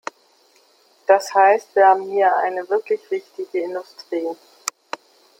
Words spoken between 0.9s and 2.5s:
Das heißt, wir haben hier